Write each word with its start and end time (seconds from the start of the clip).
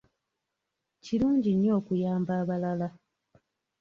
Kirungi 1.03 1.51
nnyo 1.55 1.71
okuyamba 1.79 2.31
abalala. 2.41 2.87